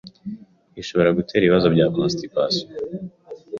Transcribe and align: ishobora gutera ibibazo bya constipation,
ishobora 0.81 1.15
gutera 1.17 1.43
ibibazo 1.43 1.67
bya 1.75 1.85
constipation, 1.95 2.67